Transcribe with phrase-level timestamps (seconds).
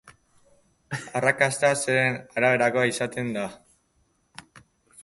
[1.19, 3.45] Arrakasta zeren araberakoa izaten da?